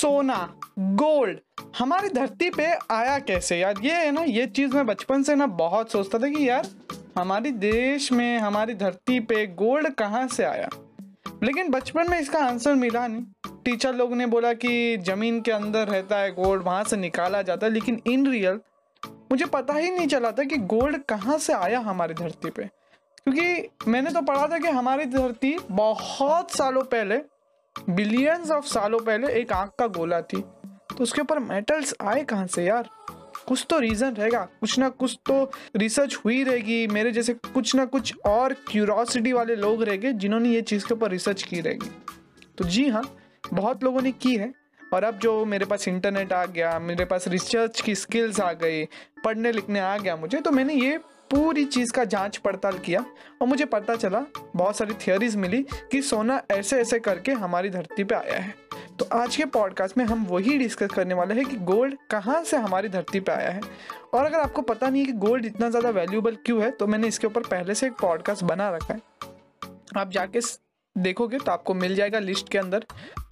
सोना 0.00 0.54
गोल्ड 0.78 1.38
हमारी 1.78 2.08
धरती 2.08 2.50
पे 2.50 2.66
आया 2.90 3.18
कैसे? 3.18 3.58
यार, 3.58 3.74
ये 3.82 3.92
है 3.92 4.10
ना, 4.10 4.22
ये 4.22 4.46
चीज़ 4.46 4.74
मैं 4.74 4.86
बचपन 4.86 5.22
से 5.22 5.34
ना 5.34 5.46
बहुत 5.46 5.90
सोचता 5.90 6.18
था 6.18 6.28
कि 6.28 6.48
यार, 6.48 6.68
हमारी 7.18 7.50
देश 7.50 8.12
में, 8.12 8.38
हमारी 8.38 8.74
धरती 8.74 9.20
पे 9.20 9.46
गोल्ड 9.46 9.94
कहाँ 9.94 10.28
से 10.28 10.44
आया? 10.44 10.68
लेकिन 11.42 11.68
बचपन 11.68 12.10
में 12.10 12.20
इसका 12.20 12.38
आंसर 12.38 12.74
मिला 12.74 13.06
नहीं। 13.06 13.52
टीचर 13.64 13.94
लोग 13.94 14.12
ने 14.12 14.26
बोला 14.26 14.52
कि 14.52 14.96
ज़मीन 14.96 15.40
के 15.40 15.50
अंदर 15.52 15.88
रहता 15.88 16.18
है 16.18 16.30
गोल्ड 16.30 16.62
वहाँ 16.62 16.84
से 16.84 16.96
निकाला 16.96 17.42
जाता 17.42 17.66
है, 17.66 17.72
लेकिन 17.72 18.02
इन 18.06 18.30
रियल 18.30 18.60
मुझे 19.06 19.44
पता 19.44 19.74
ही 19.74 19.90
नहीं 19.90 20.06
चला 20.06 20.30
था 20.30 20.44
कि 20.44 20.56
गोल्ड 20.56 21.02
कहाँ 21.02 21.38
से 21.38 21.52
आया 21.52 21.78
हमारी 21.78 22.14
धरती 22.14 22.50
पे। 22.50 22.62
क्योंकि 23.24 23.68
मैंने 23.90 24.10
तो 24.10 24.22
पढ़ा 24.22 24.46
था 24.46 24.58
कि 24.58 24.68
हमारी 24.68 25.04
धरती 25.04 25.58
बहुत 25.70 26.56
सालों 26.56 26.82
पहले 26.82 27.20
बिलियंस 27.76 28.50
ऑफ़ 28.50 28.66
सालों 28.66 28.98
पहले 28.98 29.32
एक 29.32 29.52
आँख 29.52 29.70
का 29.78 29.86
गोला 29.86 30.20
थी। 30.22 30.40
तो 30.40 31.02
उसके 31.02 31.20
ऊपर 31.20 31.38
मेटल्स 31.38 31.94
आए 32.00 32.22
कहाँ 32.24 32.46
से 32.46 32.64
यार? 32.64 32.88
कुछ 33.48 33.66
तो 33.70 33.78
रीज़न 33.78 34.14
रहेगा, 34.14 34.40
कुछ 34.60 34.78
ना 34.78 34.88
कुछ 34.88 35.18
तो 35.26 35.50
रिसर्च 35.76 36.16
हुई 36.24 36.42
रहेगी। 36.44 36.86
मेरे 36.86 37.12
जैसे 37.12 37.34
कुछ 37.34 37.74
ना 37.74 37.84
कुछ 37.84 38.14
और 38.26 38.52
क्यूरोसिटी 38.68 39.32
वाले 39.32 39.56
लोग 39.56 39.82
रहेंगे 39.82 40.12
जिन्होंने 40.12 40.48
ये 40.48 40.62
चीज़ 40.62 40.86
के 40.86 40.94
ऊपर 40.94 41.10
रिसर्च 41.10 41.42
की 41.42 41.60
रहेगी। 41.60 41.90
तो 42.58 42.64
जी 42.64 42.88
हाँ 42.88 43.02
बहुत 43.54 43.84
लोगों 43.84 44.02
ने 44.02 44.12
की 44.12 44.36
है। 44.36 44.52
और 44.94 45.04
अब 45.04 45.18
जो 45.18 45.44
मेरे 45.44 45.64
पास 45.64 45.88
इंटरनेट 45.88 46.32
आ 46.32 46.44
गया, 46.46 46.78
मेरे 46.78 47.04
पास 47.04 47.28
रिसर्च 47.28 47.80
की 47.80 47.94
स्किल्स 47.94 48.40
आ 48.40 48.52
गई, 48.52 48.84
पढ़ने 49.24 49.52
लिखने 49.52 49.80
आ 49.80 49.96
गया 49.98 50.16
मुझे 50.16 50.40
तो 50.40 50.50
मैंने 50.50 50.74
ये 50.74 50.98
पूरी 51.30 51.64
चीज़ 51.64 51.92
का 51.92 52.04
जाँच 52.04 52.36
पड़ताल 52.36 52.78
किया 52.78 53.04
और 53.42 53.48
मुझे 53.48 53.64
पता 53.64 53.96
चला, 53.96 54.24
बहुत 54.56 54.76
सारी 54.76 54.94
थियोरीज 54.96 55.36
मिली 55.36 55.62
कि 55.92 56.00
सोना 56.02 56.40
ऐसे 56.50 56.80
ऐसे 56.80 56.98
करके 56.98 57.32
हमारी 57.32 57.70
धरती 57.70 58.04
पे 58.04 58.14
आया 58.14 58.38
है। 58.38 58.54
तो 58.98 59.04
आज 59.12 59.36
के 59.36 59.44
पॉडकास्ट 59.46 59.98
में 59.98 60.04
हम 60.04 60.24
वही 60.26 60.56
डिस्कस 60.58 60.88
करने 60.94 61.14
वाले 61.14 61.34
हैं 61.34 61.44
कि 61.44 61.56
गोल्ड 61.56 61.96
कहाँ 62.10 62.42
से 62.44 62.56
हमारी 62.56 62.88
धरती 62.88 63.20
पे 63.20 63.32
आया 63.32 63.50
है। 63.50 63.60
और 64.14 64.24
अगर 64.24 64.38
आपको 64.38 64.62
पता 64.62 64.88
नहीं 64.88 65.02
है 65.02 65.06
कि 65.06 65.18
गोल्ड 65.18 65.46
इतना 65.46 65.70
ज़्यादा 65.70 65.90
वैल्यूबल 65.90 66.36
क्यों 66.46 66.62
है 66.62 66.70
तो 66.70 66.86
मैंने 66.86 67.08
इसके 67.08 67.26
ऊपर 67.26 67.42
पहले 67.42 67.74
से 67.74 67.86
एक 67.86 67.92
पॉडकास्ट 68.00 68.44
बना 68.44 68.68
रखा 68.70 68.94
है। 68.94 69.00
आप 69.96 70.10
जाके 70.10 70.40
देखोगे 70.96 71.38
तो 71.38 71.52
आपको 71.52 71.74
मिल 71.74 71.94
जाएगा 71.94 72.18
लिस्ट 72.18 72.48
के 72.48 72.58
अंदर। 72.58 72.84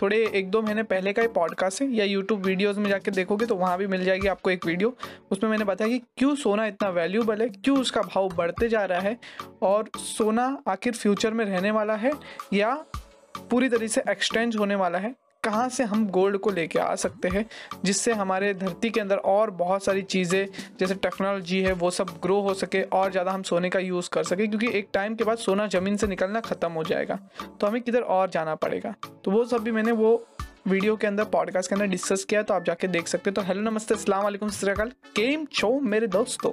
थोड़े 0.02 0.16
एक 0.28 0.50
दो 0.50 0.60
महीने 0.62 0.82
पहले 0.82 1.12
का 1.12 1.22
ही 1.22 1.28
पॉडकास्ट 1.28 1.82
है 1.82 1.88
या 1.88 2.04
यूट्यूब 2.04 2.44
वीडियोज़ 2.46 2.78
में 2.80 2.88
जाके 2.90 3.10
देखोगे 3.10 3.46
तो 3.46 3.54
वहाँ 3.54 3.78
भी 3.78 3.86
मिल 3.86 4.04
जाएगी 4.04 4.28
आपको 4.28 4.50
एक 4.50 4.66
वीडियो 4.66 4.94
उसमें 5.30 5.50
मैंने 5.50 5.64
बताया 5.64 5.90
कि 5.90 5.98
क्यों 6.18 6.34
सोना 6.36 6.66
इतना 6.66 6.88
वैल्यूबल 6.90 7.40
है, 7.42 7.48
क्यों 7.48 7.78
उसका 7.78 8.02
भाव 8.04 8.28
बढ़ते 8.28 8.68
जा 8.68 8.84
रहा 8.84 9.00
है 9.00 9.18
और 9.62 9.90
सोना 9.98 10.46
आखिर 10.68 10.92
फ्यूचर 10.92 11.32
में 11.32 11.44
रहने 11.44 11.70
वाला 11.70 11.94
है 11.96 12.12
या 12.52 12.74
पूरी 13.40 13.68
तरीके 13.68 13.88
से 13.88 14.02
एक्सचेंज 14.10 14.56
होने 14.56 14.74
वाला 14.74 14.98
है। 14.98 15.14
कहाँ 15.44 15.68
से 15.68 15.84
हम 15.84 16.06
गोल्ड 16.08 16.38
को 16.38 16.50
लेके 16.50 16.78
आ 16.78 16.94
सकते 16.94 17.28
हैं, 17.28 17.44
जिससे 17.84 18.12
हमारे 18.12 18.54
धरती 18.54 18.90
के 18.90 19.00
अंदर 19.00 19.16
और 19.16 19.50
बहुत 19.50 19.84
सारी 19.84 20.02
चीज़ें, 20.02 20.46
जैसे 20.80 20.94
टेक्नोलॉजी 20.94 21.60
है, 21.60 21.72
वो 21.72 21.90
सब 21.90 22.10
ग्रो 22.22 22.40
हो 22.40 22.54
सके 22.54 22.82
और 22.82 23.10
ज़्यादा 23.10 23.32
हम 23.32 23.42
सोने 23.42 23.70
का 23.70 23.78
यूज़ 23.78 24.10
कर 24.12 24.24
सके, 24.24 24.46
क्योंकि 24.46 24.78
एक 24.78 24.88
टाइम 24.92 25.14
के 25.14 25.24
बाद 25.24 25.38
सोना 25.38 25.66
ज़मीन 25.66 25.96
से 25.96 26.06
निकलना 26.06 26.40
ख़त्म 26.40 26.72
हो 26.72 26.84
जाएगा। 26.84 27.18
तो 27.60 27.66
हमें 27.66 27.82
किधर 27.82 28.00
और 28.00 28.30
जाना 28.30 28.54
पड़ेगा? 28.54 28.94
तो 29.24 29.30
वो 29.30 29.44
सब 29.44 29.62
भी 29.62 29.70
मैंने 29.70 29.92
वो 29.92 30.26
वीडियो 30.68 30.94
के 30.96 31.06
अंदर 31.06 31.24
पॉडकास्ट 31.24 31.68
के 31.68 31.74
अंदर 31.74 31.86
डिस्कस 31.86 32.24
किया 32.24 32.42
तो 32.42 32.54
आप 32.54 32.64
जाके 32.64 32.88
देख 32.88 33.06
सकते 33.08 33.30
हो। 33.30 33.34
तो 33.34 33.42
हेलो 33.42 33.60
नमस्ते, 33.60 33.94
अस्सलाम 33.94 34.22
वालेकुम 34.22 34.48
सतरकाल 34.48 34.88
केम 35.16 35.44
छो 35.52 35.70
मेरे 35.82 36.06
दोस्तों? 36.06 36.50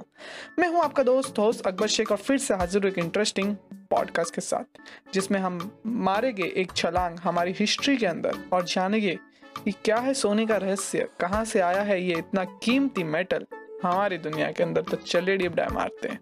मैं 0.58 0.68
हूँ 0.68 0.80
आपका 0.82 1.02
दोस्त 1.02 1.38
होस्ट 1.38 1.66
अकबर 1.66 1.86
शेख, 1.86 2.12
और 2.12 2.18
फिर 2.18 2.38
से 2.38 2.54
हाजिर 2.54 2.82
हूँ 2.82 2.90
एक 2.92 2.98
इंटरेस्टिंग 2.98 3.54
पॉडकास्ट 3.90 4.34
के 4.34 4.40
साथ, 4.40 4.80
जिसमें 5.14 5.38
हम 5.40 5.70
मारेंगे 5.86 6.52
एक 6.56 6.72
छलांग 6.72 7.18
हमारी 7.18 7.54
हिस्ट्री 7.58 7.96
के 7.96 8.06
अंदर, 8.06 8.38
और 8.52 8.64
जानेंगे 8.64 9.18
कि 9.64 9.72
क्या 9.84 9.96
है 9.98 10.14
सोने 10.14 10.46
का 10.46 10.56
रहस्य, 10.56 11.08
कहाँ 11.20 11.44
से 11.44 11.60
आया 11.60 11.82
है 11.82 12.02
ये 12.02 12.18
इतना 12.18 12.44
कीमती 12.62 13.04
मेटल 13.04 13.46
हमारी 13.82 14.18
दुनिया 14.18 14.50
के 14.52 14.62
अंदर। 14.62 14.82
तो 14.82 14.96
चलिए, 14.96 15.36
डीप 15.36 15.54
डाइव 15.54 15.74
मारते 15.74 16.08
हैं। 16.08 16.20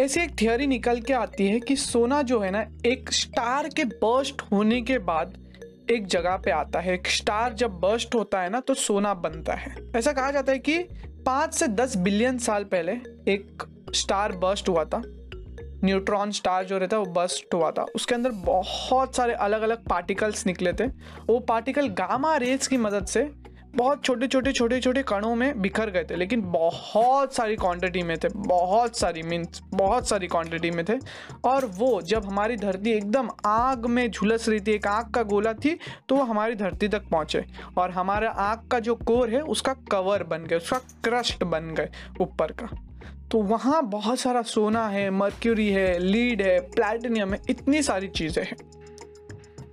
ऐसी 0.00 0.20
एक 0.20 0.30
थियोरी 0.40 0.66
निकल 0.66 1.00
के 1.00 1.12
आती 1.12 1.46
है 1.46 1.60
कि 1.60 1.76
सोना 1.76 2.22
जो 2.22 2.40
है 2.40 2.50
ना, 2.50 2.66
एक 2.86 3.12
स्टार 3.12 3.68
के 3.68 3.84
बर्स्ट 3.84 4.42
होने 4.52 4.80
के 4.82 4.98
बाद 4.98 5.34
एक 5.90 6.06
जगह 6.06 6.36
पे 6.36 6.50
आता 6.50 6.80
है। 6.80 6.94
एक 6.94 7.06
स्टार 7.06 7.52
जब 7.52 7.70
बर्स्ट 7.70 8.14
होता 8.14 8.40
है 8.42 8.50
ना 8.50 8.60
तो 8.60 8.74
सोना 8.74 9.14
बनता 9.14 9.54
है। 9.54 9.76
ऐसा 9.96 10.12
कहा 10.12 10.30
जाता 10.30 10.52
है 10.52 10.58
कि 10.58 10.78
पाँच 11.26 11.54
से 11.54 11.68
दस 11.68 11.96
बिलियन 11.96 12.38
साल 12.38 12.64
पहले 12.64 12.92
एक 13.32 13.62
स्टार 13.94 14.32
बर्स्ट 14.32 14.68
हुआ 14.68 14.84
था। 14.84 15.02
न्यूट्रॉन 15.84 16.30
स्टार 16.30 16.64
जो 16.64 16.78
रहता 16.78 16.96
है, 16.96 17.02
वो 17.02 17.12
बर्स्ट 17.12 17.54
हुआ 17.54 17.70
था। 17.70 17.86
उसके 17.94 18.14
अंदर 18.14 18.30
बहुत 18.30 19.16
सारे 19.16 19.32
अलग 19.32 19.62
अलग 19.62 19.84
पार्टिकल्स 19.84 20.46
निकले 20.46 20.72
थे। 20.72 20.86
वो 21.26 21.38
पार्टिकल 21.38 21.88
गामा 21.88 22.36
रेज 22.36 22.66
की 22.66 22.76
मदद 22.76 23.06
से 23.06 23.43
बहुत 23.74 24.04
छोटे 24.04 24.26
छोटे 24.26 24.52
छोटे 24.52 24.78
छोटे 24.80 25.02
कणों 25.02 25.34
में 25.34 25.60
बिखर 25.62 25.90
गए 25.90 26.04
थे, 26.04 26.16
लेकिन 26.16 26.40
बहुत 26.42 27.34
सारी 27.34 27.56
क्वांटिटी 27.56 28.02
में 28.02 28.16
थे, 28.18 28.28
बहुत 28.28 28.98
सारी 28.98 29.22
मीन्स 29.22 29.62
बहुत 29.72 30.08
सारी 30.08 30.26
क्वांटिटी 30.26 30.70
में 30.70 30.84
थे। 30.84 30.98
और 31.44 31.64
वो 31.68 32.00
जब 32.02 32.24
हमारी 32.24 32.56
धरती 32.56 32.90
एकदम 32.90 33.28
आग 33.46 33.86
में 33.86 34.10
झुलस 34.10 34.48
रही 34.48 34.60
थी, 34.60 34.72
एक 34.72 34.86
आग 34.86 35.10
का 35.10 35.22
गोला 35.24 35.52
थी 35.54 35.78
तो 36.08 36.16
वो 36.16 36.22
हमारी 36.22 36.54
धरती 36.54 36.88
तक 36.88 37.08
पहुँचे। 37.08 37.44
और 37.78 37.90
हमारा 37.90 38.30
आग 38.30 38.66
का 38.68 38.78
जो 38.80 38.94
कोर 38.96 39.30
है, 39.30 39.40
उसका 39.42 39.74
कवर 39.90 40.22
बन 40.24 40.44
गए 40.44 40.56
उसका 40.56 40.78
क्रस्ट 41.04 41.44
बन 41.44 41.74
गए 41.74 41.88
ऊपर 42.20 42.52
का। 42.52 42.68
तो 43.30 43.38
वहाँ 43.42 43.82
बहुत 43.84 44.18
सारा 44.18 44.42
सोना 44.44 44.86
है 44.88 45.08
मर्क्यूरी 45.10 45.68
है 45.68 45.98
लीड 45.98 46.42
है 46.42 46.58
प्लेटिनियम 46.70 47.32
है, 47.34 47.40
इतनी 47.50 47.82
सारी 47.82 48.08
चीज़ें 48.08 48.44
हैं। 48.44 48.56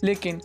लेकिन 0.04 0.42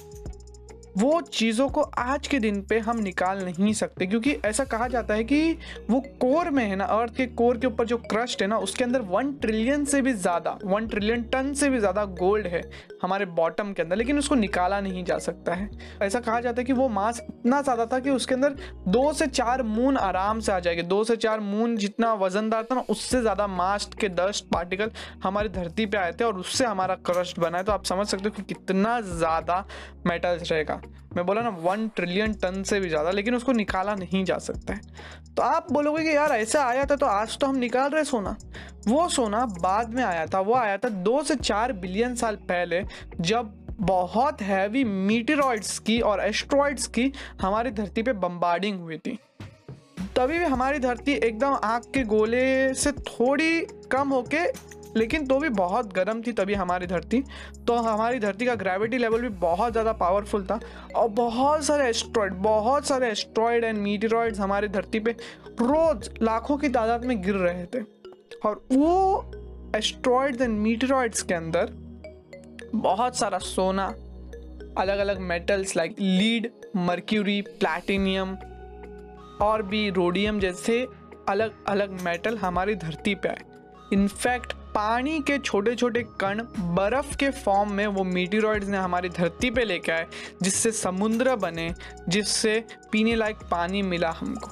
वो 0.96 1.20
चीज़ों 1.22 1.68
को 1.68 1.80
आज 1.98 2.26
के 2.26 2.38
दिन 2.38 2.60
पे 2.62 2.78
हम 2.78 2.98
निकाल 2.98 3.44
नहीं 3.44 3.72
सकते, 3.72 4.06
क्योंकि 4.06 4.32
ऐसा 4.44 4.64
कहा 4.64 4.86
जाता 4.88 5.14
है 5.14 5.24
कि 5.24 5.52
वो 5.90 6.00
कोर 6.20 6.50
में 6.50 6.64
है 6.64 6.76
ना, 6.76 6.84
अर्थ 6.84 7.14
के 7.16 7.26
कोर 7.28 7.58
के 7.58 7.66
ऊपर 7.66 7.86
जो 7.86 7.96
क्रस्ट 8.00 8.42
है 8.42 8.48
ना, 8.48 8.58
उसके 8.58 8.84
अंदर 8.84 9.00
वन 9.02 9.32
ट्रिलियन 9.32 9.84
से 9.84 10.00
भी 10.02 10.12
ज़्यादा, 10.12 10.58
वन 10.64 10.86
ट्रिलियन 10.86 11.22
टन 11.32 11.52
से 11.54 11.68
भी 11.70 11.78
ज़्यादा 11.78 12.04
गोल्ड 12.14 12.46
है 12.46 12.62
हमारे 13.02 13.26
बॉटम 13.26 13.72
के 13.72 13.82
अंदर, 13.82 13.96
लेकिन 13.96 14.18
उसको 14.18 14.34
निकाला 14.34 14.80
नहीं 14.80 15.04
जा 15.04 15.18
सकता 15.18 15.54
है। 15.54 15.68
ऐसा 16.02 16.20
कहा 16.20 16.40
जाता 16.40 16.60
है 16.60 16.64
कि 16.64 16.72
वो 16.72 16.88
मास 16.88 17.20
इतना 17.20 17.60
ज़्यादा 17.62 17.86
था 17.86 17.98
कि 17.98 18.10
उसके 18.10 18.34
अंदर 18.34 18.56
दो 18.88 19.12
से 19.12 19.26
चार 19.26 19.62
मून 19.64 19.96
आराम 19.96 20.40
से 20.40 20.52
आ 20.52 20.58
जाएँगे, 20.60 20.82
दो 20.84 21.02
से 21.04 21.16
चार 21.18 21.40
मून 21.42 21.76
जितना 21.76 22.12
वजनदार 22.16 22.64
था 22.64 22.74
ना, 22.74 22.84
उससे 22.90 23.20
ज़्यादा 23.20 23.46
मास्ट 23.48 23.98
के 24.00 24.08
डस्ट 24.10 24.44
पार्टिकल 24.46 24.90
हमारी 25.22 25.48
धरती 25.50 25.86
पे 25.86 25.98
आए 25.98 26.12
थे 26.12 26.24
और 26.24 26.38
उससे 26.38 26.64
हमारा 26.64 26.94
क्रस्ट 27.06 27.40
बना 27.40 27.58
है। 27.58 27.64
तो 27.64 27.72
आप 27.72 27.84
समझ 27.84 28.06
सकते 28.06 28.24
हो 28.24 28.34
कि 28.36 28.42
कितना 28.44 29.00
ज़्यादा 29.02 29.64
मेटल्स 30.06 30.52
रहेगा। 30.52 30.80
मैं 31.16 31.24
बोला 31.26 31.42
ना 31.42 31.48
वन 31.60 31.88
ट्रिलियन 31.96 32.32
टन 32.34 32.62
से 32.62 32.80
भी 32.80 32.88
ज़्यादा, 32.88 33.10
लेकिन 33.10 33.34
उसको 33.34 33.52
निकाला 33.52 33.94
नहीं 33.94 34.24
जा 34.24 34.38
सकता 34.38 34.74
है। 34.74 34.80
तो 35.36 35.42
आप 35.42 35.72
बोलोगे 35.72 36.02
कि 36.02 36.16
यार, 36.16 36.32
ऐसा 36.32 36.64
आया 36.64 36.84
था 36.84 36.96
तो 36.96 37.06
आज 37.06 37.38
तो 37.38 37.46
हम 37.46 37.56
निकाल 37.56 37.90
रहे 37.90 38.04
सोना। 38.04 38.36
वो 38.88 39.08
सोना 39.08 39.44
बाद 39.62 39.94
में 39.94 40.02
आया 40.04 40.26
था, 40.26 40.40
वो 40.40 40.54
आया 40.54 40.76
था 40.76 40.88
दो 40.88 41.22
से 41.22 41.34
चार 41.36 41.72
बिलियन 41.74 42.14
साल 42.14 42.36
पहले, 42.48 42.82
जब 43.20 43.54
बहुत 43.80 44.42
हैवी 44.42 44.82
मीटेरॉइड्स 44.84 45.78
की 45.78 46.00
और 46.00 46.20
एस्ट्रॉइड्स 46.20 46.86
की 46.88 47.12
हमारी 47.42 47.70
धरती 47.70 48.02
पे 48.02 48.12
बम्बार्डिंग 48.14 48.80
हुई 48.80 48.96
थी। 48.98 49.18
तभी 50.16 50.38
भी 50.38 50.44
हमारी 50.44 50.78
धरती 50.78 51.12
एकदम 51.14 51.58
आग 51.64 51.82
के 51.94 52.02
गोले 52.04 52.74
से 52.74 52.92
थोड़ी 52.92 53.60
कम 53.92 54.08
होके 54.08 54.44
लेकिन 54.96 55.26
तो 55.26 55.38
भी 55.38 55.48
बहुत 55.50 55.92
गर्म 55.94 56.22
थी 56.22 56.32
तभी 56.32 56.54
हमारी 56.54 56.86
धरती। 56.86 57.22
तो 57.66 57.76
हमारी 57.78 58.18
धरती 58.18 58.46
का 58.46 58.54
ग्रेविटी 58.54 58.98
लेवल 58.98 59.22
भी 59.22 59.28
बहुत 59.40 59.72
ज़्यादा 59.72 59.92
पावरफुल 59.94 60.44
था। 60.46 60.58
और 60.96 61.08
बहुत 61.10 61.64
सारे 61.64 61.88
एस्ट्रॉयड 61.88 62.34
बहुत 62.42 62.86
सारे 62.86 63.10
एस्ट्रॉयड 63.10 63.64
एंड 63.64 63.78
मीटेरॉइड्स 63.78 64.40
हमारी 64.40 64.68
धरती 64.68 65.00
पे 65.00 65.10
रोज़ 65.60 66.10
लाखों 66.22 66.56
की 66.56 66.68
तादाद 66.68 67.04
में 67.04 67.20
गिर 67.22 67.34
रहे 67.36 67.64
थे। 67.66 67.82
और 68.44 68.64
वो 68.72 69.30
एस्ट्रॉयड्स 69.76 70.40
एंड 70.40 70.58
मीटेरॉइड्स 70.58 71.22
के 71.22 71.34
अंदर 71.34 71.72
बहुत 72.74 73.16
सारा 73.16 73.38
सोना 73.38 73.86
अलग 74.78 74.98
अलग 74.98 75.20
metals 75.22 75.76
like 75.76 75.94
lead 76.00 76.50
mercury 76.76 77.40
platinum 77.42 78.36
और 79.42 79.62
भी 79.62 79.88
रोडियम 79.90 80.40
जैसे 80.40 80.86
अलग 81.28 81.52
अलग 81.68 82.00
मेटल 82.02 82.36
हमारी 82.38 82.74
धरती 82.74 83.14
पे 83.14 83.28
आए। 83.28 83.42
इनफैक्ट 83.92 84.52
पानी 84.76 85.20
के 85.20 85.36
छोटे 85.38 85.74
छोटे 85.74 86.02
कण 86.20 86.42
बर्फ़ 86.74 87.16
के 87.16 87.30
फॉर्म 87.30 87.70
में 87.72 87.86
वो 87.86 88.04
मीटिरॉइड्स 88.04 88.68
ने 88.68 88.78
हमारी 88.78 89.08
धरती 89.08 89.50
पे 89.50 89.64
लेके 89.64 89.92
आए, 89.92 90.06
जिससे 90.42 90.70
समुद्र 90.70 91.36
बने, 91.36 91.74
जिससे 92.08 92.64
पीने 92.92 93.14
लायक 93.16 93.36
पानी 93.50 93.82
मिला 93.82 94.10
हमको। 94.10 94.50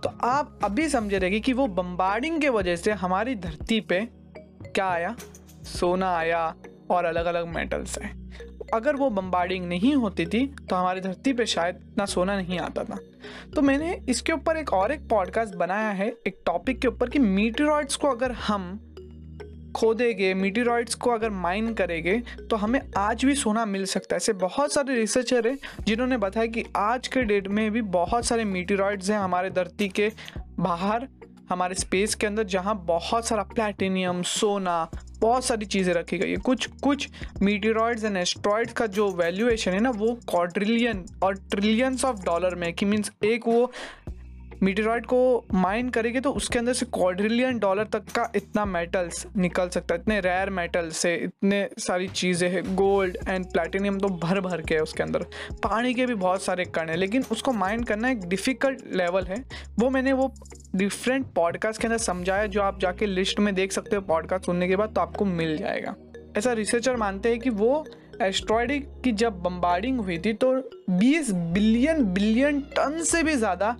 तो 0.00 0.08
आप 0.26 0.58
अभी 0.64 0.88
समझे 0.88 1.18
रहेगी 1.18 1.40
कि 1.40 1.52
वो 1.52 1.66
बम्बार्डिंग 1.66 2.40
के 2.40 2.48
वजह 2.48 2.76
से 2.76 2.92
हमारी 2.92 3.34
धरती 3.34 3.80
पे 3.80 4.00
क्या 4.64 4.88
आया? 4.88 5.14
सोना 5.64 6.16
आया 6.16 6.54
और 6.90 7.04
अलग 7.04 7.26
अलग 7.26 7.46
मेटल्स 7.46 7.98
आए 7.98 8.10
अगर 8.74 8.96
वो 8.96 9.10
बम्बार्डिंग 9.10 9.66
नहीं 9.66 9.94
होती 9.94 10.26
थी 10.26 10.46
तो 10.46 10.76
हमारी 10.76 11.00
धरती 11.00 11.32
पे 11.32 11.46
शायद 11.46 11.76
इतना 11.82 12.04
सोना 12.06 12.36
नहीं 12.36 12.58
आता 12.58 12.84
था। 12.84 12.98
तो 13.54 13.62
मैंने 13.62 13.94
इसके 14.08 14.32
ऊपर 14.32 14.56
एक 14.56 14.72
और 14.72 14.92
एक 14.92 15.08
पॉडकास्ट 15.08 15.54
बनाया 15.54 15.90
है, 15.90 16.08
एक 16.26 16.40
टॉपिक 16.46 16.80
के 16.80 16.88
ऊपर 16.88 17.08
कि 17.10 17.18
मीटेरॉइड्स 17.18 17.96
को 17.96 18.08
अगर 18.08 18.32
हम 18.32 18.87
खोदेंगे 19.74 20.32
मीटिरॉइड्स 20.34 20.94
को 20.94 21.10
अगर 21.10 21.30
माइन 21.30 21.72
करेंगे 21.74 22.18
तो 22.50 22.56
हमें 22.56 22.80
आज 22.96 23.24
भी 23.24 23.34
सोना 23.34 23.64
मिल 23.66 23.84
सकता 23.84 24.14
है। 24.14 24.16
ऐसे 24.16 24.32
बहुत 24.34 24.72
सारे 24.72 24.94
रिसर्चर 24.94 25.48
हैं 25.48 25.58
जिन्होंने 25.84 26.16
बताया 26.16 26.46
कि 26.46 26.64
आज 26.76 27.08
के 27.08 27.22
डेट 27.22 27.48
में 27.48 27.70
भी 27.70 27.82
बहुत 27.82 28.24
सारे 28.24 28.44
मीटिरॉइड्स 28.46 29.10
हैं 29.10 29.18
हमारे 29.18 29.50
धरती 29.50 29.88
के 29.88 30.10
बाहर, 30.60 31.06
हमारे 31.50 31.74
स्पेस 31.74 32.14
के 32.14 32.26
अंदर, 32.26 32.44
जहाँ 32.44 32.74
बहुत 32.86 33.26
सारा 33.26 33.42
प्लेटिनियम 33.44 34.22
सोना, 34.22 34.88
बहुत 35.20 35.44
सारी 35.44 35.66
चीज़ें 35.66 35.92
रखी 35.94 36.18
गई 36.18 36.30
है। 36.30 36.36
कुछ 36.38 36.66
कुछ 36.82 37.08
मीटिरॉइड्स 37.42 38.04
एंड 38.04 38.16
एस्ट्रॉइड्स 38.16 38.72
का 38.72 38.86
जो 38.88 39.10
वैल्यूएशन 39.12 39.72
है 39.72 39.80
ना, 39.80 39.90
वो 39.90 40.18
क्वाड्रिलियन 40.28 41.04
और 41.22 41.34
ट्रिलियंस 41.50 42.04
ऑफ़ 42.04 42.24
डॉलर 42.24 42.54
में 42.54 42.72
कि 42.72 42.86
मीन्स 42.86 43.12
एक 43.24 43.48
वो 43.48 43.70
मीटेरॉइड 44.62 45.06
को 45.06 45.46
माइन 45.54 45.88
करेंगे 45.88 46.20
तो 46.20 46.30
उसके 46.32 46.58
अंदर 46.58 46.72
से 46.72 46.86
क्वाड्रिलियन 46.86 47.58
डॉलर 47.58 47.84
तक 47.84 48.10
का 48.14 48.30
इतना 48.36 48.64
मेटल्स 48.64 49.26
निकल 49.36 49.68
सकता 49.68 49.94
है, 49.94 50.00
इतने 50.00 50.20
रेयर 50.20 50.50
मेटल्स 50.50 50.96
से, 50.96 51.14
इतने 51.16 51.68
सारी 51.78 52.08
चीज़ें 52.08 52.48
हैं 52.50 52.62
गोल्ड 52.76 53.16
एंड 53.28 53.46
प्लेटिनियम 53.46 53.98
तो 53.98 54.08
भर 54.18 54.40
भर 54.40 54.62
के 54.62 54.74
है 54.74 54.80
उसके 54.80 55.02
अंदर। 55.02 55.22
पानी 55.64 55.94
के 55.94 56.06
भी 56.06 56.14
बहुत 56.16 56.42
सारे 56.42 56.64
कण 56.64 56.88
हैं, 56.88 56.96
लेकिन 56.96 57.24
उसको 57.32 57.52
माइन 57.52 57.82
करना 57.82 58.10
एक 58.10 58.28
डिफ़िकल्ट 58.28 58.82
लेवल 58.92 59.24
है। 59.24 59.42
वो 59.78 59.90
मैंने 59.90 60.12
वो 60.12 60.32
डिफरेंट 60.76 61.26
पॉडकास्ट 61.34 61.80
के 61.80 61.86
अंदर 61.86 61.98
समझाया, 61.98 62.46
जो 62.46 62.62
आप 62.62 62.80
जाके 62.80 63.06
लिस्ट 63.06 63.40
में 63.40 63.54
देख 63.54 63.72
सकते 63.72 63.96
हो 63.96 64.02
पॉडकास्ट 64.02 64.46
सुनने 64.46 64.68
के 64.68 64.76
बाद 64.76 64.94
तो 64.94 65.00
आपको 65.00 65.24
मिल 65.24 65.56
जाएगा। 65.56 65.94
ऐसा 66.36 66.52
रिसर्चर 66.52 66.96
मानते 66.96 67.28
हैं 67.28 67.38
कि 67.38 67.50
वो 67.52 67.84
एस्ट्रॉयड 68.22 68.72
की 69.02 69.12
जब 69.12 69.38
बम्बार्डिंग 69.42 70.00
हुई 70.00 70.18
थी 70.18 70.32
तो 70.34 70.52
20 70.92 71.30
बिलियन 71.52 72.02
बिलियन 72.04 72.60
टन 72.76 73.02
से 73.04 73.22
भी 73.22 73.34
ज़्यादा 73.34 73.76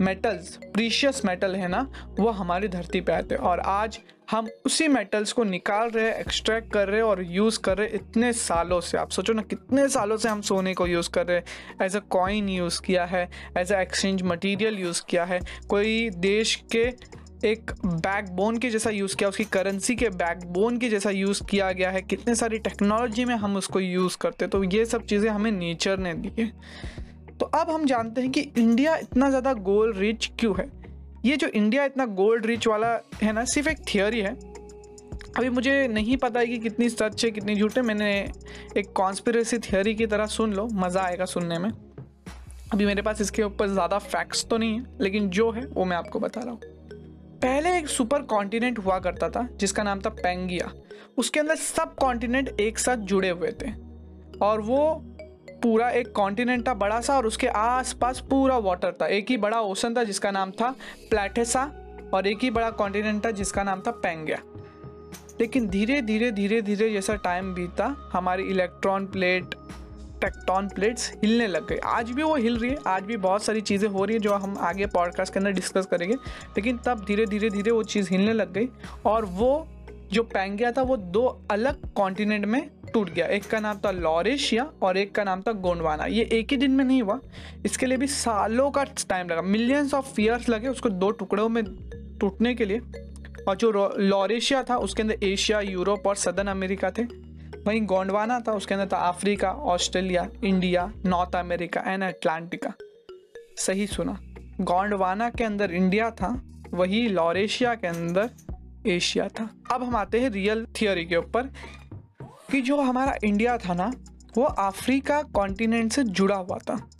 मेटल्स 0.00 0.56
प्रीशियस 0.64 1.24
मेटल 1.24 1.54
है 1.56 1.68
ना, 1.68 1.80
वो 2.18 2.30
हमारी 2.30 2.68
धरती 2.68 3.00
पे 3.00 3.12
आते 3.12 3.34
हैं। 3.34 3.42
और 3.42 3.60
आज 3.60 3.98
हम 4.30 4.48
उसी 4.66 4.86
मेटल्स 4.88 5.32
को 5.32 5.44
निकाल 5.44 5.88
रहे 5.90 6.04
हैं 6.04 6.14
एक्सट्रैक्ट 6.16 6.72
कर 6.72 6.88
रहे 6.88 6.96
हैं 6.96 7.06
और 7.06 7.22
यूज़ 7.24 7.58
कर 7.60 7.78
रहे 7.78 7.88
इतने 7.88 8.32
सालों 8.32 8.80
से। 8.80 8.98
आप 8.98 9.10
सोचो 9.10 9.32
ना, 9.32 9.42
कितने 9.42 9.88
सालों 9.88 10.16
से 10.16 10.28
हम 10.28 10.40
सोने 10.42 10.74
को 10.74 10.86
यूज़ 10.86 11.10
कर 11.10 11.26
रहे 11.26 11.36
हैं। 11.36 11.86
एज 11.86 11.96
अ 11.96 12.00
कॉइन 12.10 12.48
यूज़ 12.48 12.80
किया 12.82 13.04
है 13.04 13.28
as 13.58 13.72
a 13.72 13.80
exchange 13.80 14.22
material 14.22 14.78
use 14.78 15.02
किया 15.08 15.24
है। 15.24 15.40
कोई 15.68 16.08
देश 16.10 16.54
के 16.72 16.92
एक 17.48 17.70
बैकबोन 17.84 18.58
के 18.58 18.70
जैसा 18.70 18.90
यूज़ 18.90 19.16
किया, 19.16 19.28
उसकी 19.28 19.44
करेंसी 19.44 19.94
के 19.96 20.08
बैकबोन 20.10 20.78
के 20.78 20.88
जैसा 20.88 21.10
यूज़ 21.10 21.42
किया 21.50 21.70
गया 21.72 21.90
है। 21.90 22.02
कितने 22.02 22.34
सारी 22.34 22.58
टेक्नोलॉजी 22.58 23.24
में 23.24 23.34
हम 23.36 23.56
उसको 23.56 23.80
यूज़ 23.80 24.16
करते 24.20 24.46
तो 24.46 24.62
ये 24.64 24.84
सब 24.84 25.04
चीज़ें 25.04 25.30
हमें 25.30 25.50
नेचर 25.52 25.98
ने 25.98 26.14
दी 26.14 26.32
है। 26.38 26.52
तो 27.40 27.46
अब 27.46 27.70
हम 27.70 27.84
जानते 27.86 28.20
हैं 28.20 28.30
कि 28.30 28.40
इंडिया 28.40 28.96
इतना 28.96 29.28
ज़्यादा 29.28 29.52
गोल्ड 29.52 29.98
रिच 29.98 30.30
क्यों 30.38 30.54
है? 30.58 30.70
ये 31.24 31.36
जो 31.36 31.46
इंडिया 31.46 31.84
इतना 31.84 32.06
गोल्ड 32.06 32.46
रिच 32.46 32.66
वाला 32.66 32.88
है 33.22 33.32
ना, 33.32 33.44
सिर्फ़ 33.44 33.68
एक 33.68 33.78
थियोरी 33.94 34.20
है। 34.20 34.34
अभी 35.38 35.48
मुझे 35.48 35.86
नहीं 35.88 36.16
पता 36.16 36.40
है 36.40 36.46
कि 36.46 36.58
कितनी 36.58 36.88
सच 36.88 37.24
है, 37.24 37.30
कितनी 37.30 37.54
झूठ 37.56 37.76
है। 37.76 37.82
मैंने 37.82 38.10
एक 38.76 38.92
कॉन्स्पिरसी 38.92 39.58
थियोरी 39.60 39.94
की 39.94 40.06
तरह 40.06 40.26
सुन 40.26 40.52
लो, 40.52 40.66
मज़ा 40.74 41.02
आएगा 41.02 41.24
सुनने 41.24 41.58
में। 41.58 41.70
अभी 42.72 42.86
मेरे 42.86 43.02
पास 43.02 43.20
इसके 43.20 43.42
ऊपर 43.42 43.68
ज़्यादा 43.68 43.98
फैक्ट्स 43.98 44.44
तो 44.46 44.58
नहीं 44.58 44.78
है, 44.78 44.84
लेकिन 45.00 45.28
जो 45.30 45.50
है, 45.50 45.66
वो 45.66 45.84
मैं 45.84 45.96
आपको 45.96 46.20
बता 46.20 46.40
रहा 46.40 46.50
हूँ। 46.50 46.60
पहले 47.42 47.76
एक 47.78 47.88
सुपर 47.88 48.22
कॉन्टिनेंट 48.22 48.78
हुआ 48.78 48.98
करता 48.98 49.28
था, 49.28 49.48
जिसका 49.52 49.82
नाम 49.82 50.00
था 50.00 50.10
पेंगिया 50.12 50.72
उसके 51.18 51.40
अंदर 51.40 51.56
सब 51.56 51.94
कॉन्टिनेंट 51.94 52.60
एक 52.60 52.78
साथ 52.78 52.96
जुड़े 52.96 53.28
हुए 53.28 53.52
थे। 53.62 53.72
और 54.42 54.60
वो 54.60 54.80
पूरा 55.62 55.88
एक 55.90 56.12
कॉन्टिनेंट 56.12 56.66
था, 56.68 56.74
बड़ा 56.74 57.00
सा, 57.00 57.16
और 57.16 57.26
उसके 57.26 57.46
आसपास 57.48 58.20
पूरा 58.30 58.58
वाटर 58.58 58.92
था। 58.92 59.06
एक 59.06 59.30
ही 59.30 59.36
बड़ा 59.36 59.60
ओशन 59.60 59.96
था 59.96 60.04
जिसका 60.04 60.30
नाम 60.30 60.50
था 60.50 60.74
प्लेटेसा 61.10 61.70
और 62.14 62.26
एक 62.26 62.38
ही 62.42 62.50
बड़ा 62.50 62.70
कॉन्टिनेंट 62.72 63.24
था 63.26 63.30
जिसका 63.30 63.62
नाम 63.62 63.80
था 63.80 63.90
पेंगिया 63.92 64.38
लेकिन 65.40 65.68
धीरे 65.68 66.00
धीरे 66.02 66.30
धीरे 66.32 66.60
धीरे 66.62 66.90
जैसा 66.90 67.14
टाइम 67.14 67.54
बीता, 67.54 67.84
हमारी 68.12 68.42
इलेक्ट्रॉन 68.42 69.06
प्लेट 69.06 69.54
टेक्टोन 70.20 70.68
प्लेट्स 70.68 71.10
हिलने 71.14 71.46
लग 71.46 71.66
गई। 71.66 71.76
आज 71.86 72.10
भी 72.10 72.22
वो 72.22 72.34
हिल 72.36 72.58
रही 72.58 72.70
है, 72.70 72.76
आज 72.86 73.02
भी 73.02 73.16
बहुत 73.16 73.42
सारी 73.42 73.60
चीज़ें 73.60 73.88
हो 73.88 74.04
रही 74.04 74.16
है 74.16 74.20
जो 74.20 74.34
हम 74.34 74.56
आगे 74.60 74.86
पॉडकास्ट 74.86 75.32
के 75.32 75.38
अंदर 75.38 75.50
डिस्कस 75.50 75.86
करेंगे। 75.86 76.14
लेकिन 76.14 76.78
तब 76.86 77.04
धीरे 77.04 77.26
धीरे 77.26 77.50
धीरे 77.50 77.70
वो 77.70 77.82
चीज़ 77.82 78.10
हिलने 78.10 78.32
लग 78.32 78.52
गई, 78.52 78.68
और 79.04 79.24
वो 79.24 79.66
जो 80.12 80.22
पैंगिया 80.22 80.72
था 80.72 80.82
वो 80.82 80.96
दो 80.96 81.42
अलग 81.50 81.92
कॉन्टिनेंट 81.92 82.44
में 82.44 82.70
टूट 82.94 83.10
गया। 83.10 83.26
एक 83.26 83.46
का 83.46 83.60
नाम 83.60 83.78
था 83.84 83.90
लॉरेशिया 83.90 84.72
और 84.82 84.96
एक 84.96 85.14
का 85.14 85.24
नाम 85.24 85.42
था 85.42 85.52
गोंडवाना। 85.52 86.04
ये 86.04 86.24
एक 86.24 86.50
ही 86.50 86.56
दिन 86.56 86.70
में 86.70 86.84
नहीं 86.84 87.02
हुआ। 87.02 87.20
इसके 87.64 87.86
लिए 87.86 87.98
भी 87.98 88.06
सालों 88.06 88.70
का 88.70 88.84
टाइम 88.84 89.28
लगा। 89.28 89.42
मिलियंस 89.42 89.94
ऑफ़ 89.94 90.20
ईयर्स 90.20 90.48
लगे 90.48 90.68
उसको 90.68 90.88
दो 90.88 91.10
टुकड़ों 91.10 91.48
में 91.48 91.64
टूटने 92.20 92.54
के 92.54 92.64
लिए। 92.64 92.80
और 93.48 93.56
जो 93.56 93.94
लॉरेशिया 93.98 94.62
था, 94.62 94.76
उसके 94.76 95.02
अंदर 95.02 95.24
एशिया, 95.24 95.60
यूरोप 95.60 96.06
और 96.06 96.16
सदर्न 96.16 96.48
अमेरिका 96.48 96.90
थे। 96.90 97.02
वहीं 97.66 97.86
गोंडवाना 97.86 98.40
था, 98.40 98.52
उसके 98.52 98.74
अंदर 98.74 98.88
था 98.92 98.96
Africa, 98.96 99.50
Australia, 99.50 100.28
India, 100.44 100.92
north 101.06 101.36
America 101.36 101.80
and 101.86 102.02
Antarctica. 102.02 102.72
सही 103.56 103.86
सुना। 103.86 104.20
गोंडवाना 104.60 105.30
के 105.30 105.44
अंदर 105.44 105.70
इंडिया 105.70 106.10
था, 106.10 106.42
वही 106.74 107.08
लॉरेशिया 107.08 107.74
के 107.74 107.86
अंदर 107.86 108.30
एशिया 108.86 109.28
था। 109.28 109.50
अब 109.72 109.82
हम 109.82 109.96
आते 109.96 110.20
हैं 110.20 110.30
रियल 110.30 110.66
थियोरी 110.66 111.04
के 111.04 111.16
ऊपर 111.16 111.42
कि 112.22 112.60
जो 112.60 112.80
हमारा 112.80 113.14
इंडिया 113.24 113.58
था 113.58 113.74
ना, 113.74 113.92
वो 114.36 114.44
अफ्रीका 114.44 115.22
कॉन्टिनेंट 115.22 115.92
से 115.92 116.04
जुड़ा 116.04 116.36
हुआ 116.36 116.58
था। 116.58 116.90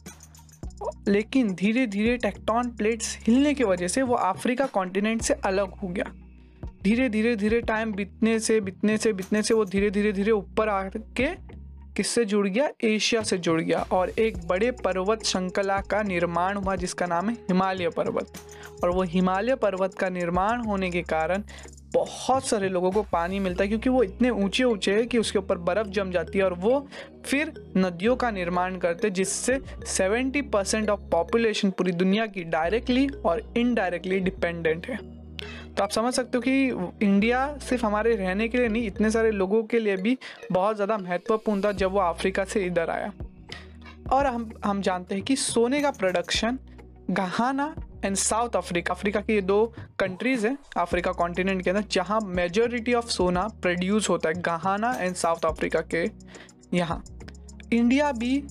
लेकिन 1.08 1.54
धीरे 1.54 1.86
धीरे 1.86 2.16
टेक्टॉन 2.16 2.70
प्लेट्स 2.70 3.18
हिलने 3.22 3.54
की 3.54 3.64
वजह 3.64 3.88
से 3.88 4.02
वो 4.02 4.14
अफ्रीका 4.14 4.66
कॉन्टिनेंट 4.66 5.22
से 5.22 5.34
अलग 5.34 5.70
हो 5.70 5.88
गया। 5.88 6.04
धीरे 6.84 7.08
धीरे 7.08 7.36
धीरे 7.36 7.60
टाइम 7.60 7.92
बीतने 7.92 8.38
से 8.38 8.60
बीतने 8.60 8.98
से 8.98 9.12
बीतने 9.12 9.42
से 9.42 9.54
वो 9.54 9.64
धीरे 9.64 9.90
धीरे 9.90 10.12
धीरे 10.12 10.30
ऊपर 10.30 10.68
आके 10.68 11.49
किससे 12.00 12.24
जुड़ 12.24 12.48
गया? 12.48 12.68
एशिया 12.84 13.22
से 13.22 13.38
जुड़ 13.38 13.60
गया। 13.60 13.78
और 13.92 14.10
एक 14.10 14.36
बड़े 14.46 14.70
पर्वत 14.70 15.24
श्रृंखला 15.24 15.80
का 15.80 16.02
निर्माण 16.02 16.56
हुआ, 16.56 16.76
जिसका 16.76 17.06
नाम 17.06 17.28
है 17.28 17.34
हिमालय 17.34 17.88
पर्वत। 17.88 18.32
और 18.84 18.90
वो 18.90 19.02
हिमालय 19.02 19.54
पर्वत 19.54 19.94
का 19.94 20.08
निर्माण 20.08 20.60
होने 20.60 20.90
के 20.90 21.02
कारण 21.02 21.42
बहुत 21.94 22.46
सारे 22.46 22.68
लोगों 22.68 22.90
को 22.90 23.02
पानी 23.02 23.38
मिलता 23.38 23.64
है, 23.64 23.68
क्योंकि 23.68 23.90
वो 23.90 24.02
इतने 24.02 24.30
ऊँचे 24.30 24.64
ऊँचे 24.64 24.94
है 24.94 25.06
कि 25.06 25.18
उसके 25.18 25.38
ऊपर 25.38 25.58
बर्फ़ 25.58 25.88
जम 25.88 26.10
जाती 26.10 26.38
है 26.38 26.44
और 26.44 26.54
वो 26.54 26.88
फिर 27.26 27.52
नदियों 27.76 28.16
का 28.16 28.30
निर्माण 28.30 28.78
करते 28.78 29.10
जिससे 29.10 29.60
70 29.86 30.42
परसेंट 30.42 30.90
ऑफ़ 30.90 31.00
पॉपुलेशन 31.00 31.70
पूरी 31.70 31.92
दुनिया 31.92 32.26
की 32.26 32.44
डायरेक्टली 32.44 33.08
और 33.24 33.52
इनडायरेक्टली 33.56 34.20
डिपेंडेंट 34.20 34.86
है। 34.86 35.19
तो 35.76 35.82
आप 35.82 35.90
समझ 35.90 36.12
सकते 36.14 36.38
हो 36.38 36.42
कि 36.42 37.06
इंडिया 37.06 37.46
सिर्फ़ 37.58 37.84
हमारे 37.86 38.14
रहने 38.16 38.48
के 38.48 38.58
लिए 38.58 38.68
नहीं, 38.68 38.86
इतने 38.86 39.10
सारे 39.10 39.30
लोगों 39.30 39.62
के 39.64 39.78
लिए 39.78 39.96
भी 39.96 40.16
बहुत 40.52 40.76
ज़्यादा 40.76 40.98
महत्वपूर्ण 40.98 41.62
था 41.64 41.72
जब 41.74 41.92
वो 41.92 42.00
अफ्रीका 42.00 42.44
से 42.44 42.64
इधर 42.66 42.90
आया। 42.90 43.12
और 44.12 44.26
हम 44.26 44.50
हम 44.64 44.80
जानते 44.82 45.14
हैं 45.14 45.24
कि 45.24 45.36
सोने 45.36 45.80
का 45.80 45.90
production 45.90 46.58
Ghana 47.10 47.74
and 48.04 48.16
south 48.16 48.56
Africa 48.56 48.94
Africa 48.94 49.20
की 49.20 49.34
ये 49.34 49.40
दो 49.42 49.64
कंट्रीज़ 50.00 50.46
हैं, 50.46 50.56
अफ्रीका 50.76 51.12
कॉन्टिनेंट 51.12 51.62
के 51.62 51.70
अंदर, 51.70 51.84
जहाँ 51.90 52.20
मेजोरिटी 52.20 52.94
ऑफ़ 52.94 53.08
सोना 53.08 53.46
प्रोड्यूस 53.62 54.08
होता 54.10 54.28
है 54.28 54.40
गहाना 54.42 54.92
एंड 55.00 55.14
साउथ 55.16 55.44
अफ्रीका 55.46 55.80
के 55.94 56.04
यहाँ। 56.76 57.02
इंडिया 57.72 58.12
भी 58.12 58.42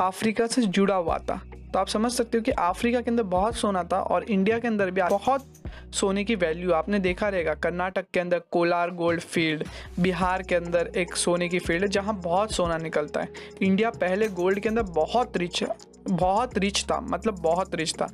अफ्रीका 0.00 0.46
से 0.46 0.62
जुड़ा 0.62 0.94
हुआ 0.94 1.18
था। 1.20 1.40
तो 1.72 1.78
आप 1.78 1.88
समझ 1.88 2.12
सकते 2.12 2.38
हो 2.38 2.42
कि 2.42 2.50
अफ्रीका 2.52 3.00
के 3.00 3.10
अंदर 3.10 3.22
बहुत 3.30 3.56
सोना 3.56 3.82
था 3.84 4.00
और 4.02 4.24
इंडिया 4.24 4.58
के 4.58 4.68
अंदर 4.68 4.90
भी 4.90 5.02
बहुत 5.02 5.51
सोने 5.92 6.24
की 6.24 6.34
वैल्यू 6.36 6.72
आपने 6.72 6.98
देखा 6.98 7.28
रहेगा। 7.28 7.54
कर्नाटक 7.54 8.06
के 8.14 8.20
अंदर 8.20 8.42
कोलार 8.50 8.90
गोल्ड 8.92 9.20
फ़ील्ड, 9.20 9.64
बिहार 10.00 10.42
के 10.42 10.54
अंदर 10.54 10.90
एक 10.96 11.16
सोने 11.16 11.48
की 11.48 11.58
फ़ील्ड 11.58 11.82
है, 11.82 11.88
जहाँ 11.88 12.20
बहुत 12.20 12.52
सोना 12.52 12.78
निकलता 12.78 13.20
है। 13.20 13.28
इंडिया 13.62 13.90
पहले 13.92 14.28
गोल्ड 14.30 14.60
के 14.60 14.68
अंदर 14.68 14.82
बहुत 14.82 15.36
रिच 15.36 15.64
बहुत 16.02 16.58
रिच 16.58 16.84
था 16.84 17.00
मतलब 17.00 17.38
बहुत 17.40 17.74
रिच 17.74 17.94
था। 17.94 18.08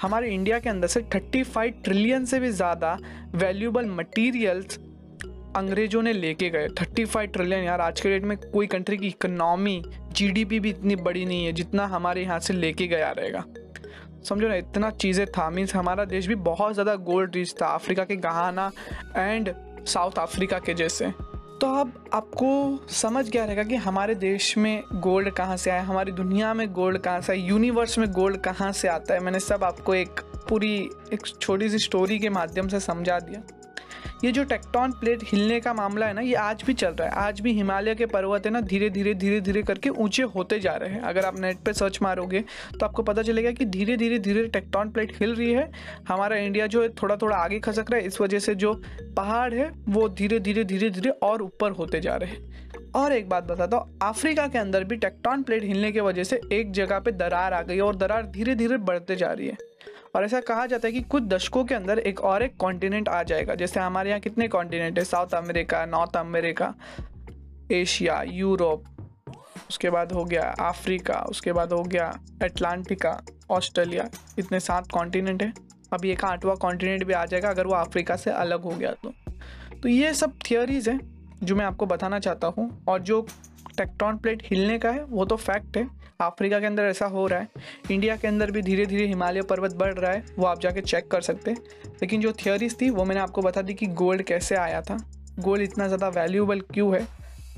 हमारे 0.00 0.28
इंडिया 0.30 0.58
के 0.58 0.68
अंदर 0.68 0.86
से 0.86 1.00
35 1.14 1.70
ट्रिलियन 1.84 2.24
से 2.24 2.38
भी 2.40 2.50
ज़्यादा 2.50 2.98
वैल्यूबल 3.34 3.86
मटेरियल्स 3.88 4.78
अंग्रेज़ों 5.56 6.02
ने 6.02 6.12
लेके 6.12 6.48
गए। 6.50 6.68
35 6.70 7.26
ट्रिलियन 7.26 7.64
यार, 7.64 7.80
आज 7.80 8.00
के 8.00 8.08
डेट 8.08 8.24
में 8.24 8.36
कोई 8.36 8.66
कंट्री 8.66 8.96
की 8.96 9.06
इकोनॉमी 9.06 9.82
जीडीपी 10.12 10.60
भी 10.60 10.70
इतनी 10.70 10.96
बड़ी 10.96 11.24
नहीं 11.24 11.44
है 11.46 11.52
जितना 11.52 11.86
हमारे 11.86 12.22
यहाँ 12.22 12.38
से 12.38 12.54
लेके 12.54 12.86
गया 12.86 13.10
रहेगा। 13.10 13.44
समझो 14.28 14.48
ना, 14.48 14.54
इतना 14.54 14.90
चीज़ें 14.92 15.26
था 15.28 15.48
मीन्स 15.50 15.74
हमारा 15.74 16.04
देश 16.04 16.26
भी 16.26 16.34
बहुत 16.34 16.72
ज़्यादा 16.72 16.94
गोल्ड 16.94 17.36
रिच 17.36 17.54
था, 17.62 17.66
अफ्रीका 17.66 18.04
के 18.04 18.16
गहाना 18.18 18.70
एंड 19.16 19.54
साउथ 19.86 20.18
अफ्रीका 20.18 20.58
के 20.58 20.74
जैसे। 20.74 21.10
तो 21.60 21.66
अब 21.74 21.92
आपको 22.14 22.48
समझ 22.90 23.28
गया 23.28 23.44
रहेगा 23.44 23.62
कि 23.62 23.76
हमारे 23.76 24.14
देश 24.14 24.56
में 24.58 24.82
गोल्ड 24.94 25.30
कहाँ 25.30 25.56
से 25.56 25.70
आया, 25.70 25.82
हमारी 25.82 26.12
दुनिया 26.12 26.52
में 26.54 26.72
गोल्ड 26.72 26.98
कहाँ 26.98 27.20
से 27.20 27.32
आया 27.32 27.46
यूनिवर्स 27.46 27.98
में 27.98 28.10
गोल्ड 28.12 28.40
कहाँ 28.40 28.72
से 28.72 28.88
आता 28.88 29.14
है? 29.14 29.20
मैंने 29.20 29.40
सब 29.40 29.64
आपको 29.64 29.94
एक 29.94 30.20
पूरी, 30.48 30.76
एक 31.12 31.26
छोटी 31.40 31.68
सी 31.68 31.78
स्टोरी 31.78 32.18
के 32.18 32.30
माध्यम 32.30 32.68
से 32.68 32.80
समझा 32.80 33.18
दिया। 33.20 33.42
ये 34.24 34.32
जो 34.32 34.44
टेक्टॉन 34.44 34.92
प्लेट 34.92 35.20
हिलने 35.24 35.58
का 35.60 35.72
मामला 35.74 36.06
है 36.06 36.12
ना, 36.12 36.20
ये 36.20 36.34
आज 36.34 36.62
भी 36.66 36.74
चल 36.74 36.90
रहा 36.90 37.08
है। 37.08 37.14
आज 37.18 37.40
भी 37.40 37.52
हिमालय 37.52 37.94
के 37.94 38.06
पर्वत 38.06 38.46
है 38.46 38.52
ना, 38.52 38.60
धीरे 38.60 38.90
धीरे 38.90 39.14
धीरे 39.14 39.40
धीरे 39.40 39.62
करके 39.62 39.90
ऊँचे 39.90 40.22
होते 40.28 40.58
जा 40.60 40.72
रहे 40.72 40.90
हैं। 40.90 41.00
अगर 41.02 41.24
आप 41.24 41.38
नेट 41.40 41.58
पे 41.58 41.72
सर्च 41.72 41.98
मारोगे 42.02 42.44
तो 42.70 42.86
आपको 42.86 43.02
पता 43.02 43.22
चलेगा 43.22 43.50
कि 43.50 43.64
धीरे 43.66 43.96
धीरे 43.96 44.18
धीरे 44.18 44.46
टेक्टॉन 44.48 44.90
प्लेट 44.90 45.12
हिल 45.20 45.34
रही 45.34 45.52
है। 45.52 45.70
हमारा 46.08 46.36
इंडिया 46.36 46.66
जो 46.66 46.82
है 46.82 46.88
थोड़ा 46.92 47.16
थोड़ा 47.16 47.36
आगे 47.36 47.58
खसक 47.60 47.90
रहा 47.90 48.00
है। 48.00 48.06
इस 48.06 48.20
वजह 48.20 48.38
से 48.38 48.54
जो 48.54 48.72
पहाड़ 49.16 49.52
है, 49.54 49.70
वो 49.88 50.08
धीरे 50.08 50.38
धीरे 50.40 50.64
धीरे 50.64 50.90
धीरे 50.90 51.10
और 51.22 51.42
ऊपर 51.42 51.70
होते 51.70 52.00
जा 52.00 52.16
रहे 52.16 52.30
हैं। 52.30 52.92
और 52.96 53.12
एक 53.12 53.28
बात 53.28 53.44
बता 53.44 53.66
दो 53.66 53.76
अफ्रीका 54.02 54.46
के 54.46 54.58
अंदर 54.58 54.84
भी 54.84 54.96
टेक्टॉन 54.96 55.42
प्लेट 55.42 55.64
हिलने 55.64 55.92
की 55.92 56.00
वजह 56.00 56.24
से 56.24 56.40
एक 56.52 56.72
जगह 56.72 56.98
पे 56.98 57.12
दरार 57.12 57.54
आ 57.54 57.62
गई 57.62 57.78
और 57.78 57.96
दरार 57.96 58.26
धीरे 58.26 58.54
धीरे 58.54 58.76
बढ़ते 58.78 59.16
जा 59.16 59.32
रही 59.32 59.46
है। 59.46 59.56
और 60.14 60.24
ऐसा 60.24 60.40
कहा 60.40 60.66
जाता 60.66 60.88
है 60.88 60.92
कि 60.92 61.00
कुछ 61.02 61.22
दशकों 61.24 61.64
के 61.64 61.74
अंदर 61.74 61.98
एक 61.98 62.20
और 62.20 62.42
एक 62.42 62.56
कॉन्टिनेंट 62.56 63.08
आ 63.08 63.22
जाएगा। 63.22 63.54
जैसे 63.54 63.80
हमारे 63.80 64.10
यहाँ 64.10 64.20
कितने 64.20 64.48
कॉन्टिनेंट 64.48 64.98
है? 64.98 65.04
South 65.04 65.34
America 65.34 65.84
north 65.86 66.16
America 66.16 66.74
Asia 67.72 68.22
Europe 68.22 68.84
उसके 69.68 69.90
बाद 69.90 70.12
हो 70.12 70.24
गया 70.24 70.42
अफ्रीका 70.60 71.20
उसके 71.30 71.52
बाद 71.52 71.72
हो 71.72 71.82
गया 71.84 72.06
अटलांटिका 72.42 73.20
ऑस्ट्रेलिया 73.50 74.08
इतने 74.38 74.60
सात 74.60 74.90
कॉन्टिनेंट 74.92 75.42
है। 75.42 75.52
अभी 75.92 76.10
एक 76.10 76.24
आठवां 76.24 76.56
कॉन्टिनेंट 76.56 77.04
भी 77.04 77.12
आ 77.12 77.24
जाएगा 77.26 77.50
अगर 77.50 77.66
वो 77.66 77.74
अफ्रीका 77.74 78.16
से 78.16 78.30
अलग 78.30 78.62
हो 78.62 78.70
गया 78.70 78.92
तो। 78.94 79.12
तो 79.82 79.88
ये 79.88 80.12
सब 80.14 80.38
थियोरीज 80.50 80.88
हैं 80.88 81.00
जो 81.42 81.56
मैं 81.56 81.64
आपको 81.64 81.86
बताना 81.86 82.18
चाहता 82.18 82.46
हूँ 82.48 82.84
और 82.88 83.02
जो 83.02 83.20
टेक्टोन 83.76 84.16
प्लेट 84.18 84.42
हिलने 84.44 84.78
का 84.78 84.90
है, 84.90 85.04
वो 85.04 85.24
तो 85.24 85.36
फैक्ट 85.36 85.76
है। 85.76 85.86
अफ्रीका 86.20 86.58
के 86.60 86.66
अंदर 86.66 86.82
ऐसा 86.82 87.06
हो 87.06 87.26
रहा 87.26 87.40
है, 87.40 87.48
इंडिया 87.90 88.16
के 88.16 88.28
अंदर 88.28 88.50
भी 88.50 88.62
धीरे 88.62 88.86
धीरे 88.86 89.04
हिमालय 89.06 89.42
पर्वत 89.42 89.74
बढ़ 89.74 89.92
रहा 89.94 90.12
है, 90.12 90.24
वो 90.38 90.46
आप 90.46 90.60
जाके 90.60 90.80
चेक 90.80 91.10
कर 91.10 91.20
सकते 91.20 91.50
हैं। 91.50 91.58
लेकिन 92.00 92.20
जो 92.20 92.32
थियोरीज 92.36 92.80
थी, 92.80 92.88
वो 92.90 93.04
मैंने 93.04 93.20
आपको 93.20 93.42
बता 93.42 93.62
दी 93.62 93.74
कि 93.74 93.86
गोल्ड 93.86 94.22
कैसे 94.22 94.54
आया 94.56 94.80
था। 94.80 94.96
गोल्ड 95.38 95.62
इतना 95.62 95.86
ज़्यादा 95.86 96.08
वैल्यूबल 96.10 96.60
क्यों 96.72 96.94
है? 96.94 97.06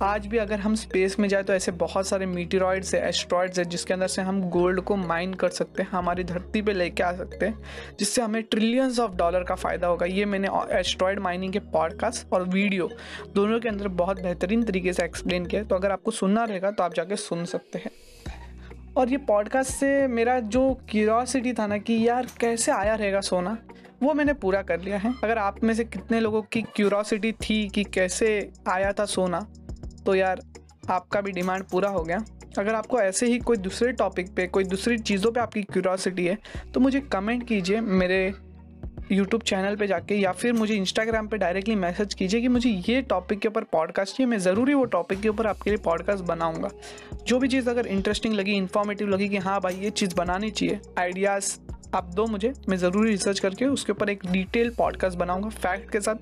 आज 0.03 0.27
भी 0.27 0.39
अगर 0.39 0.59
हम 0.61 0.75
स्पेस 0.75 1.19
में 1.21 1.29
जाए 1.29 1.43
तो 1.43 1.53
ऐसे 1.53 1.73
बहुत 1.75 2.07
सारे 2.07 2.27
मीटेरॉइड्स 2.27 2.95
है 2.95 3.01
एस्ट्रॉइड्स 3.09 3.59
है, 3.59 3.65
जिसके 3.65 3.95
अंदर 3.95 4.07
से 4.07 4.23
हम 4.23 4.43
गोल्ड 4.51 4.81
को 4.81 4.97
माइन 4.97 5.35
कर 5.35 5.49
सकते 5.51 5.83
हैं, 5.83 5.91
हमारी 5.91 6.25
धरती 6.25 6.63
पे 6.63 6.73
लेके 6.73 7.03
आ 7.03 7.13
सकते 7.13 7.47
हैं, 7.47 7.63
जिससे 7.99 8.23
हमें 8.23 8.43
ट्रिलियंस 8.43 9.01
ऑफ़ 9.01 9.17
डॉलर 9.17 9.45
का 9.45 9.55
फ़ायदा 9.55 9.87
होगा। 9.87 10.07
ये 10.07 10.25
मैंने 10.27 10.49
एस्ट्रॉयड 10.79 11.21
माइनिंग 11.21 11.53
के 11.53 11.59
पॉडकास्ट 11.73 12.33
और 12.33 12.49
वीडियो 12.49 12.91
दोनों 13.35 13.61
के 13.61 13.69
अंदर 13.69 13.89
बहुत 13.97 14.23
बेहतरीन 14.23 14.63
तरीके 14.63 14.93
से 14.93 15.05
एक्सप्लेन 15.05 15.47
किया 15.47 15.65
तो 15.65 15.77
अगर 15.77 15.91
आपको 15.91 16.11
सुनना 16.13 16.45
रहेगा 16.45 16.71
तो 16.71 16.83
आप 16.83 16.95
जाके 16.95 17.17
सुन 17.19 17.45
सकते 17.47 17.79
हैं। 17.79 17.91
और 18.97 19.09
ये 19.09 19.17
पॉडकास्ट 19.19 19.71
से 19.71 20.07
मेरा 20.09 20.39
जो 20.41 20.63
क्यूरोसिटी 20.91 21.53
था 21.53 21.67
ना 21.67 21.79
कि 21.79 22.09
यार 22.09 22.27
कैसे 22.41 22.73
आया 22.73 22.95
रहेगा 22.95 23.21
सोना, 23.21 23.57
वो 24.03 24.15
मैंने 24.15 24.33
पूरा 24.35 24.63
कर 24.63 24.81
लिया 24.81 24.99
है। 24.99 25.13
अगर 25.25 25.39
आप 25.39 25.63
में 25.65 25.75
से 25.75 25.85
कितने 25.85 26.21
लोगों 26.21 26.43
की 26.43 26.63
क्यूरोसिटी 26.77 27.33
थी 27.33 27.69
कि 27.69 27.85
कैसे 27.85 28.51
आया 28.69 28.93
था 28.93 29.05
सोना 29.05 29.41
तो 30.07 30.15
यार 30.15 30.41
आपका 30.91 31.21
भी 31.21 31.33
डिमांड 31.33 31.65
पूरा 31.65 31.89
हो 31.89 32.03
गया। 32.05 32.19
अगर 32.59 32.75
आपको 32.75 33.01
ऐसे 33.01 33.27
ही 33.27 33.39
कोई 33.39 33.57
दूसरे 33.57 33.93
टॉपिक 33.93 34.35
पे, 34.35 34.47
कोई 34.47 34.65
दूसरी 34.65 34.99
चीज़ों 34.99 35.33
पे 35.33 35.41
आपकी 35.41 35.63
क्यूरोसिटी 35.63 36.27
है 36.27 36.39
तो 36.75 36.81
मुझे 36.81 37.01
कमेंट 37.03 37.47
कीजिए 37.49 37.81
मेरे 37.81 38.33
यूट्यूब 39.11 39.43
चैनल 39.43 39.77
पे 39.77 39.87
जाके 39.87 40.15
या 40.15 40.33
फिर 40.33 40.53
मुझे 40.53 40.75
इंस्टाग्राम 40.75 41.29
पे 41.29 41.39
डायरेक्टली 41.39 41.75
मैसेज 41.75 42.15
कीजिए 42.15 42.41
कि 42.41 42.49
मुझे 42.49 42.71
ये 42.89 43.01
टॉपिक 43.03 43.39
के 43.39 43.49
ऊपर 43.49 43.63
पॉडकास्ट 43.63 44.17
चाहिए। 44.17 44.31
मैं 44.31 44.39
ज़रूरी 44.39 44.75
वो 44.75 44.85
टॉपिक 44.85 45.21
के 45.21 45.29
ऊपर 45.29 45.47
आपके 45.47 45.71
लिए 45.71 45.79
पॉडकास्ट 45.79 46.25
बनाऊँगा। 46.25 46.71
जो 47.27 47.39
भी 47.39 47.49
चीज़ 47.49 47.71
अगर 47.71 47.87
इंटरेस्टिंग 47.87 48.35
लगी 48.35 48.53
इन्फॉर्मेटिव 48.53 49.09
लगी 49.09 49.29
कि 49.29 49.37
हाँ 49.37 49.61
भाई, 49.61 49.75
ये 49.75 49.91
चीज़ 49.91 50.15
बनानी 50.15 50.51
चाहिए 50.51 50.81
आइडियाज़ 50.99 51.59
आप 51.95 52.11
दो 52.15 52.27
मुझे, 52.27 52.53
मैं 52.69 52.77
ज़रूरी 52.77 53.11
रिसर्च 53.11 53.39
करके 53.39 53.65
उसके 53.65 53.93
ऊपर 53.93 54.11
एक 54.11 54.21
डिटेल 54.31 54.71
पॉडकास्ट 54.71 55.19
बनाऊँगा 55.19 55.49
फैक्ट 55.49 55.91
के 55.91 56.01
साथ 56.01 56.15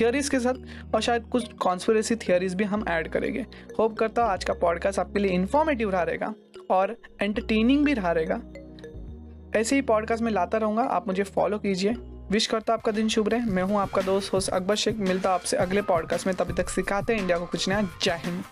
थियोरीज 0.00 0.28
के 0.28 0.40
साथ 0.40 0.94
और 0.94 1.00
शायद 1.00 1.22
कुछ 1.22 1.52
कॉन्स्परेसी 1.52 2.16
थियोरीज 2.16 2.54
भी 2.54 2.64
हम 2.64 2.84
ऐड 2.88 3.08
करेंगे। 3.08 3.46
होप 3.78 3.96
करता 3.98 4.22
हूँ 4.22 4.30
आज 4.30 4.44
का 4.44 4.52
पॉडकास्ट 4.52 4.98
आपके 4.98 5.18
लिए 5.18 5.32
इन्फॉर्मेटिव 5.32 5.90
रहा 5.90 6.02
रहेगा 6.02 6.34
और 6.70 6.96
एंटरटेनिंग 7.22 7.84
भी 7.84 7.94
रहा 7.94 8.12
रहेगा। 8.12 8.40
ऐसे 9.56 9.76
ही 9.76 9.82
पॉडकास्ट 9.82 10.22
में 10.22 10.32
लाता 10.32 10.58
रहूँगा, 10.58 10.82
आप 10.82 11.06
मुझे 11.08 11.22
फॉलो 11.22 11.58
कीजिए। 11.58 11.94
विश 12.30 12.46
करता 12.46 12.72
आपका 12.74 12.92
दिन 12.92 13.08
शुभ 13.08 13.28
रहे। 13.28 13.40
मैं 13.40 13.62
हूँ 13.62 13.78
आपका 13.80 14.02
दोस्त, 14.02 14.32
होस्ट 14.32 14.50
अकबर 14.50 14.76
शेख। 14.76 14.96
मिलता 14.96 15.34
आपसे 15.34 15.56
अगले 15.56 15.82
पॉडकास्ट 15.82 16.26
में। 16.26 16.36
तभी 16.36 16.52
तक 16.52 16.68
सिखाते 16.68 17.12
हैं 17.12 17.20
इंडिया 17.20 17.38
को 17.38 17.46
कुछ 17.46 17.68
नया। 17.68 17.88
जय 18.02 18.20
हिंद। 18.24 18.44